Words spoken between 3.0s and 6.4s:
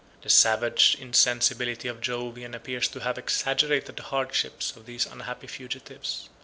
have aggravated the hardships of these unhappy fugitives.